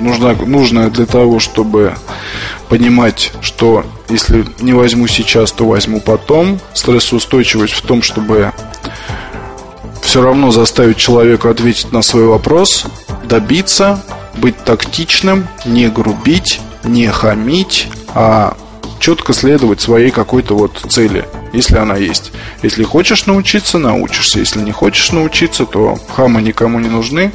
нужна, 0.00 0.34
нужная 0.46 0.88
для 0.88 1.06
того, 1.06 1.40
чтобы 1.40 1.94
понимать, 2.68 3.32
что 3.40 3.84
если 4.08 4.46
не 4.60 4.72
возьму 4.72 5.06
сейчас, 5.06 5.52
то 5.52 5.66
возьму 5.66 6.00
потом. 6.00 6.60
Стрессоустойчивость 6.74 7.74
в 7.74 7.82
том, 7.82 8.02
чтобы 8.02 8.52
все 10.02 10.22
равно 10.22 10.50
заставить 10.50 10.96
человека 10.96 11.50
ответить 11.50 11.92
на 11.92 12.02
свой 12.02 12.26
вопрос, 12.26 12.84
добиться, 13.24 14.02
быть 14.34 14.56
тактичным, 14.64 15.48
не 15.64 15.88
грубить, 15.88 16.60
не 16.84 17.08
хамить, 17.08 17.88
а 18.14 18.56
четко 19.06 19.32
следовать 19.32 19.80
своей 19.80 20.10
какой-то 20.10 20.56
вот 20.56 20.84
цели, 20.88 21.28
если 21.52 21.76
она 21.76 21.94
есть. 21.94 22.32
Если 22.64 22.82
хочешь 22.82 23.26
научиться, 23.26 23.78
научишься. 23.78 24.40
Если 24.40 24.58
не 24.58 24.72
хочешь 24.72 25.12
научиться, 25.12 25.64
то 25.64 25.96
хамы 26.16 26.42
никому 26.42 26.80
не 26.80 26.88
нужны. 26.88 27.30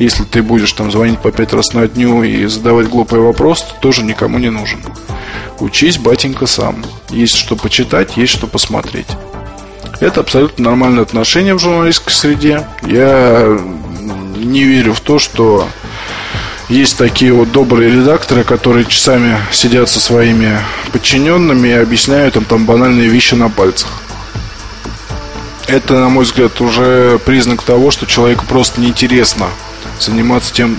Если 0.00 0.24
ты 0.24 0.42
будешь 0.42 0.72
там 0.72 0.90
звонить 0.90 1.20
по 1.20 1.30
пять 1.30 1.52
раз 1.52 1.74
на 1.74 1.86
дню 1.86 2.24
и 2.24 2.46
задавать 2.46 2.88
глупый 2.88 3.20
вопрос, 3.20 3.62
то 3.62 3.74
тоже 3.82 4.02
никому 4.02 4.40
не 4.40 4.50
нужен. 4.50 4.80
Учись, 5.60 5.96
батенька, 5.96 6.46
сам. 6.46 6.84
Есть 7.10 7.36
что 7.36 7.54
почитать, 7.54 8.16
есть 8.16 8.32
что 8.32 8.48
посмотреть. 8.48 9.06
Это 10.00 10.22
абсолютно 10.22 10.64
нормальное 10.64 11.02
отношение 11.02 11.54
в 11.54 11.60
журналистской 11.60 12.12
среде. 12.12 12.66
Я 12.82 13.60
не 14.34 14.64
верю 14.64 14.92
в 14.92 15.00
то, 15.00 15.20
что 15.20 15.68
есть 16.68 16.98
такие 16.98 17.32
вот 17.32 17.52
добрые 17.52 17.90
редакторы, 17.90 18.44
которые 18.44 18.84
часами 18.86 19.36
сидят 19.52 19.88
со 19.88 20.00
своими 20.00 20.58
подчиненными 20.92 21.68
и 21.68 21.72
объясняют 21.72 22.36
им 22.36 22.44
там 22.44 22.66
банальные 22.66 23.08
вещи 23.08 23.34
на 23.34 23.48
пальцах. 23.48 23.90
Это, 25.68 25.94
на 25.94 26.08
мой 26.08 26.24
взгляд, 26.24 26.60
уже 26.60 27.18
признак 27.24 27.62
того, 27.62 27.90
что 27.90 28.06
человеку 28.06 28.44
просто 28.46 28.80
неинтересно 28.80 29.46
заниматься 30.00 30.52
тем, 30.52 30.76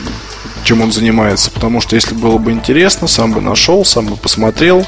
чем 0.63 0.81
он 0.81 0.91
занимается. 0.91 1.51
Потому 1.51 1.81
что 1.81 1.95
если 1.95 2.15
было 2.15 2.37
бы 2.37 2.51
интересно, 2.51 3.07
сам 3.07 3.33
бы 3.33 3.41
нашел, 3.41 3.83
сам 3.83 4.05
бы 4.07 4.15
посмотрел, 4.15 4.85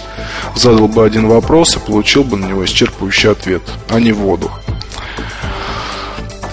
задал 0.55 0.87
бы 0.87 1.05
один 1.05 1.27
вопрос 1.27 1.75
и 1.75 1.79
получил 1.79 2.23
бы 2.23 2.37
на 2.37 2.45
него 2.45 2.63
исчерпывающий 2.63 3.31
ответ, 3.31 3.61
а 3.89 3.99
не 3.99 4.11
воду. 4.11 4.51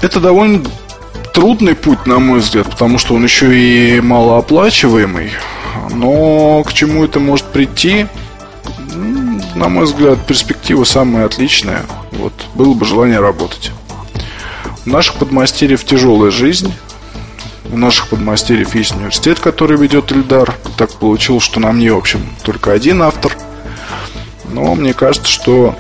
Это 0.03 0.21
довольно 0.21 0.65
трудный 1.37 1.75
путь, 1.75 2.07
на 2.07 2.19
мой 2.19 2.39
взгляд, 2.39 2.71
потому 2.71 2.97
что 2.97 3.15
он 3.15 3.23
еще 3.23 3.55
и 3.55 4.01
малооплачиваемый. 4.01 5.33
Но 5.91 6.65
к 6.65 6.73
чему 6.73 7.05
это 7.05 7.21
может 7.21 7.45
прийти? 7.45 8.07
На 9.55 9.69
мой 9.69 9.85
взгляд, 9.85 10.19
перспектива 10.27 10.85
самая 10.85 11.27
отличная. 11.27 11.83
Вот, 12.13 12.33
было 12.55 12.73
бы 12.73 12.87
желание 12.87 13.21
работать. 13.21 13.71
У 14.87 14.89
наших 14.89 15.17
подмастерьев 15.17 15.85
тяжелая 15.85 16.31
жизнь. 16.31 16.73
У 17.71 17.77
наших 17.77 18.09
подмастерьев 18.09 18.75
есть 18.75 18.97
университет, 18.97 19.39
который 19.39 19.77
ведет 19.77 20.13
Ильдар. 20.13 20.55
Так 20.79 20.91
получилось, 20.93 21.45
что 21.45 21.61
на 21.61 21.71
мне, 21.71 21.93
в 21.93 21.99
общем, 21.99 22.27
только 22.45 22.73
один 22.73 23.03
автор. 23.03 23.37
Но 24.49 24.75
мне 24.75 24.95
кажется, 24.95 25.31
что 25.31 25.77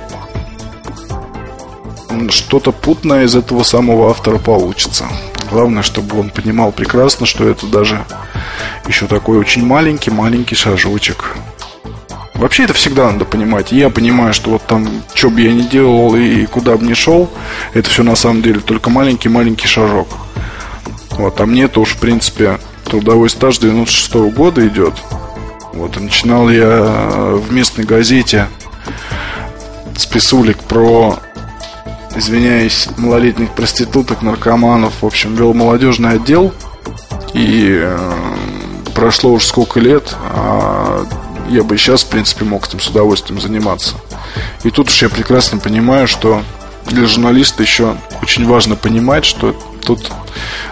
что-то 2.28 2.72
путное 2.72 3.24
из 3.24 3.34
этого 3.34 3.62
самого 3.62 4.10
автора 4.10 4.36
получится. 4.36 5.06
Главное, 5.50 5.82
чтобы 5.82 6.18
он 6.18 6.30
понимал 6.30 6.72
прекрасно, 6.72 7.26
что 7.26 7.48
это 7.48 7.66
даже 7.66 8.04
еще 8.86 9.06
такой 9.06 9.38
очень 9.38 9.64
маленький-маленький 9.64 10.54
шажочек. 10.54 11.36
Вообще 12.34 12.64
это 12.64 12.74
всегда 12.74 13.10
надо 13.10 13.24
понимать. 13.24 13.72
Я 13.72 13.88
понимаю, 13.88 14.34
что 14.34 14.50
вот 14.50 14.62
там, 14.66 15.02
что 15.14 15.30
бы 15.30 15.40
я 15.40 15.52
ни 15.52 15.62
делал 15.62 16.14
и 16.16 16.44
куда 16.46 16.76
бы 16.76 16.84
ни 16.84 16.92
шел, 16.92 17.30
это 17.72 17.88
все 17.88 18.02
на 18.02 18.14
самом 18.14 18.42
деле 18.42 18.60
только 18.60 18.90
маленький-маленький 18.90 19.66
шажок. 19.66 20.08
Вот, 21.12 21.40
а 21.40 21.46
мне-то 21.46 21.80
уж, 21.80 21.94
в 21.94 21.98
принципе, 21.98 22.58
трудовой 22.84 23.30
стаж 23.30 23.58
96 23.58 24.14
-го 24.14 24.30
года 24.30 24.66
идет. 24.66 24.94
Вот, 25.72 25.96
и 25.96 26.00
начинал 26.00 26.50
я 26.50 27.32
в 27.34 27.52
местной 27.52 27.84
газете 27.84 28.48
с 29.96 30.04
писулек 30.04 30.58
про 30.58 31.18
извиняюсь, 32.16 32.88
малолетних 32.96 33.52
проституток, 33.52 34.22
наркоманов, 34.22 35.02
в 35.02 35.06
общем, 35.06 35.34
вел 35.34 35.54
молодежный 35.54 36.12
отдел. 36.12 36.52
И 37.34 37.78
э, 37.80 37.98
прошло 38.94 39.32
уж 39.32 39.44
сколько 39.44 39.80
лет, 39.80 40.16
а 40.32 41.06
я 41.48 41.62
бы 41.62 41.76
сейчас, 41.76 42.02
в 42.02 42.08
принципе, 42.08 42.44
мог 42.44 42.66
этим 42.66 42.80
с 42.80 42.88
удовольствием 42.88 43.40
заниматься. 43.40 43.94
И 44.64 44.70
тут 44.70 44.88
уж 44.88 45.02
я 45.02 45.08
прекрасно 45.08 45.58
понимаю, 45.58 46.08
что 46.08 46.42
для 46.86 47.06
журналиста 47.06 47.62
еще 47.62 47.96
очень 48.22 48.46
важно 48.46 48.76
понимать, 48.76 49.24
что 49.24 49.56
тут 49.82 50.10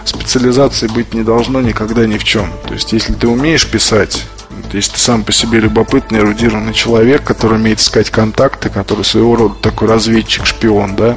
специализации 0.05 0.87
быть 0.89 1.15
не 1.15 1.23
должно 1.23 1.61
никогда 1.61 2.07
ни 2.07 2.19
в 2.19 2.25
чем. 2.25 2.51
То 2.67 2.75
есть, 2.75 2.93
если 2.93 3.13
ты 3.13 3.29
умеешь 3.29 3.67
писать, 3.67 4.25
если 4.73 4.93
ты 4.93 4.99
сам 4.99 5.23
по 5.23 5.33
себе 5.33 5.61
любопытный, 5.61 6.21
эрудированный 6.21 6.75
человек, 6.75 7.23
который 7.25 7.59
умеет 7.59 7.81
искать 7.81 8.11
контакты, 8.11 8.71
который 8.71 9.05
своего 9.05 9.37
рода 9.37 9.55
такой 9.61 9.89
разведчик, 9.89 10.47
шпион, 10.47 10.97
да, 10.97 11.17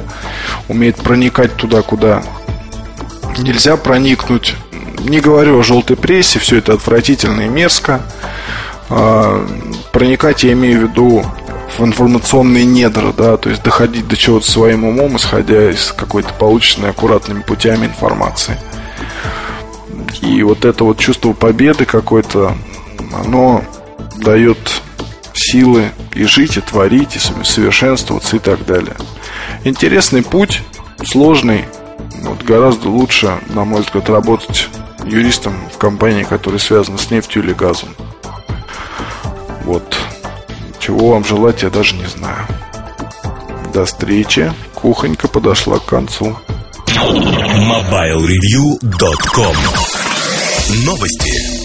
умеет 0.68 0.96
проникать 0.96 1.54
туда, 1.56 1.82
куда 1.82 2.22
нельзя 3.38 3.76
проникнуть. 3.76 4.54
Не 5.00 5.20
говорю 5.20 5.58
о 5.58 5.62
желтой 5.62 5.96
прессе, 5.96 6.38
все 6.38 6.56
это 6.58 6.72
отвратительно 6.72 7.42
и 7.42 7.48
мерзко. 7.48 8.02
А, 8.90 9.46
проникать 9.92 10.44
я 10.44 10.52
имею 10.52 10.80
в 10.80 10.82
виду 10.90 11.24
в 11.76 11.84
информационные 11.84 12.64
недра, 12.64 13.12
да, 13.12 13.36
то 13.36 13.50
есть 13.50 13.62
доходить 13.62 14.08
до 14.08 14.16
чего-то 14.16 14.50
своим 14.50 14.84
умом, 14.84 15.16
исходя 15.16 15.70
из 15.70 15.92
какой-то 15.92 16.32
полученной 16.34 16.90
аккуратными 16.90 17.42
путями 17.42 17.86
информации. 17.86 18.58
И 20.22 20.42
вот 20.42 20.64
это 20.64 20.84
вот 20.84 20.98
чувство 20.98 21.32
победы 21.32 21.84
какой-то, 21.84 22.56
оно 23.12 23.64
дает 24.16 24.58
силы 25.32 25.90
и 26.14 26.24
жить, 26.24 26.56
и 26.56 26.60
творить, 26.60 27.16
и 27.16 27.44
совершенствоваться 27.44 28.36
и 28.36 28.38
так 28.38 28.64
далее. 28.66 28.96
Интересный 29.64 30.22
путь, 30.22 30.62
сложный, 31.04 31.64
вот 32.22 32.42
гораздо 32.42 32.88
лучше, 32.88 33.38
на 33.48 33.64
мой 33.64 33.82
взгляд, 33.82 34.08
работать 34.10 34.68
юристом 35.04 35.54
в 35.72 35.78
компании, 35.78 36.24
которая 36.24 36.60
связана 36.60 36.98
с 36.98 37.10
нефтью 37.10 37.42
или 37.42 37.52
газом. 37.52 37.88
Вот. 39.64 39.96
Чего 40.80 41.10
вам 41.10 41.24
желать, 41.24 41.62
я 41.62 41.70
даже 41.70 41.94
не 41.94 42.06
знаю. 42.06 42.46
До 43.72 43.84
встречи. 43.84 44.52
Кухонька 44.74 45.28
подошла 45.28 45.78
к 45.78 45.84
концу. 45.84 46.36
MobileReview.com 46.86 49.56
Новости. 50.84 51.57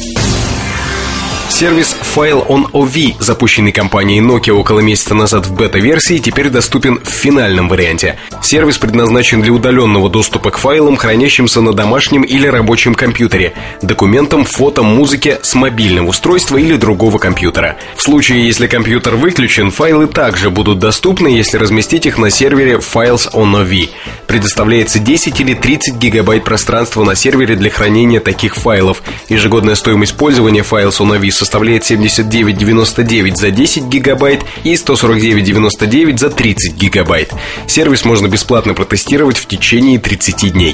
Сервис 1.53 1.95
File 2.15 2.47
on 2.47 2.71
OV, 2.71 3.13
запущенный 3.19 3.71
компанией 3.71 4.21
Nokia 4.21 4.53
около 4.53 4.79
месяца 4.79 5.13
назад 5.13 5.45
в 5.45 5.53
бета-версии, 5.53 6.17
теперь 6.17 6.49
доступен 6.49 6.99
в 7.03 7.07
финальном 7.07 7.69
варианте. 7.69 8.17
Сервис 8.41 8.79
предназначен 8.79 9.43
для 9.43 9.53
удаленного 9.53 10.09
доступа 10.09 10.49
к 10.49 10.57
файлам, 10.57 10.95
хранящимся 10.95 11.61
на 11.61 11.71
домашнем 11.71 12.23
или 12.23 12.47
рабочем 12.47 12.95
компьютере, 12.95 13.53
документам, 13.83 14.45
фото, 14.45 14.81
музыке 14.81 15.37
с 15.43 15.53
мобильного 15.53 16.07
устройства 16.07 16.57
или 16.57 16.75
другого 16.75 17.19
компьютера. 17.19 17.77
В 17.95 18.01
случае, 18.01 18.47
если 18.47 18.65
компьютер 18.65 19.15
выключен, 19.15 19.69
файлы 19.69 20.07
также 20.07 20.49
будут 20.49 20.79
доступны, 20.79 21.27
если 21.27 21.57
разместить 21.57 22.07
их 22.07 22.17
на 22.17 22.31
сервере 22.31 22.77
Files 22.77 23.31
on 23.31 23.63
OV. 23.63 23.89
Предоставляется 24.25 24.97
10 24.97 25.39
или 25.39 25.53
30 25.53 25.97
гигабайт 25.97 26.45
пространства 26.45 27.03
на 27.03 27.13
сервере 27.13 27.55
для 27.55 27.69
хранения 27.69 28.19
таких 28.19 28.55
файлов. 28.55 29.03
Ежегодная 29.29 29.75
стоимость 29.75 30.17
пользования 30.17 30.63
Files 30.63 30.99
on 30.99 31.15
OV 31.15 31.42
составляет 31.43 31.83
79,99 31.83 33.35
за 33.35 33.51
10 33.51 33.83
гигабайт 33.83 34.43
и 34.63 34.73
149,99 34.73 36.17
за 36.17 36.29
30 36.29 36.75
гигабайт. 36.75 37.33
Сервис 37.67 38.05
можно 38.05 38.27
бесплатно 38.27 38.73
протестировать 38.73 39.37
в 39.37 39.45
течение 39.45 39.99
30 39.99 40.53
дней. 40.53 40.73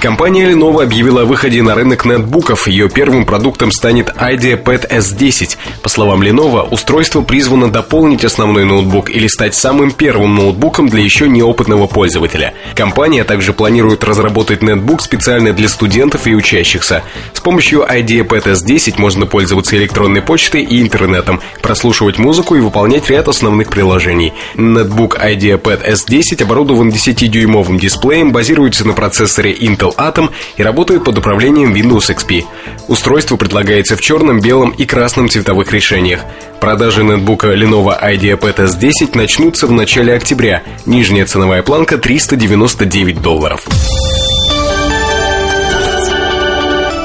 Компания 0.00 0.50
Lenovo 0.50 0.82
объявила 0.82 1.22
о 1.22 1.24
выходе 1.24 1.62
на 1.62 1.76
рынок 1.76 2.04
нетбуков. 2.04 2.66
Ее 2.66 2.88
первым 2.88 3.24
продуктом 3.24 3.70
станет 3.70 4.08
IdeaPad 4.08 4.90
S10. 4.90 5.56
По 5.82 5.88
словам 5.88 6.20
Lenovo, 6.22 6.68
устройство 6.68 7.22
призвано 7.22 7.70
дополнить 7.70 8.24
основной 8.24 8.64
ноутбук 8.64 9.08
или 9.08 9.28
стать 9.28 9.54
самым 9.54 9.92
первым 9.92 10.34
ноутбуком 10.34 10.88
для 10.88 11.02
еще 11.02 11.28
неопытного 11.28 11.86
пользователя. 11.86 12.54
Компания 12.74 13.22
также 13.22 13.52
планирует 13.52 14.02
разработать 14.02 14.62
нетбук 14.62 15.00
специально 15.00 15.52
для 15.52 15.68
студентов 15.68 16.26
и 16.26 16.34
учащихся. 16.34 17.04
С 17.32 17.40
помощью 17.40 17.82
IdeaPad 17.82 18.52
S10 18.54 18.94
можно 18.98 19.26
пользоваться 19.26 19.76
электронной 19.92 20.22
почтой 20.22 20.62
и 20.62 20.80
интернетом, 20.80 21.40
прослушивать 21.60 22.18
музыку 22.18 22.56
и 22.56 22.60
выполнять 22.60 23.10
ряд 23.10 23.28
основных 23.28 23.68
приложений. 23.68 24.32
Нетбук 24.54 25.18
IdeaPad 25.18 25.86
S10 25.86 26.42
оборудован 26.42 26.88
10-дюймовым 26.88 27.78
дисплеем, 27.78 28.32
базируется 28.32 28.86
на 28.86 28.94
процессоре 28.94 29.52
Intel 29.52 29.94
Atom 29.96 30.30
и 30.56 30.62
работает 30.62 31.04
под 31.04 31.18
управлением 31.18 31.74
Windows 31.74 32.08
XP. 32.08 32.44
Устройство 32.88 33.36
предлагается 33.36 33.94
в 33.94 34.00
черном, 34.00 34.40
белом 34.40 34.70
и 34.70 34.86
красном 34.86 35.28
цветовых 35.28 35.70
решениях. 35.72 36.20
Продажи 36.58 37.04
нетбука 37.04 37.48
Lenovo 37.48 37.92
IdeaPad 38.02 38.68
S10 38.68 39.10
начнутся 39.14 39.66
в 39.66 39.72
начале 39.72 40.14
октября. 40.14 40.62
Нижняя 40.86 41.26
ценовая 41.26 41.62
планка 41.62 41.98
399 41.98 43.20
долларов. 43.20 43.66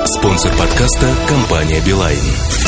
Спонсор 0.06 0.52
подкаста– 0.58 1.08
компания 1.28 1.82
«Билайн». 1.86 2.67